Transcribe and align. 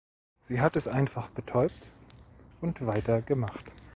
Sie 0.39 0.59
hat 0.61 0.75
es 0.77 0.87
einfach 0.87 1.29
betäubt 1.29 1.91
und 2.59 2.87
weiter 2.87 3.21
gemacht. 3.21 3.65